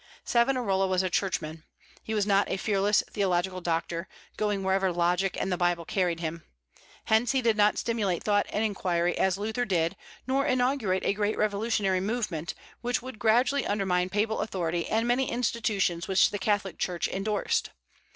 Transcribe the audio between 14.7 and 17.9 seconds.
and many institutions which the Catholic Church indorsed.